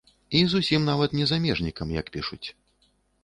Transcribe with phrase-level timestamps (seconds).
[0.37, 2.43] І зусім нават не замежнікам, як пішуць.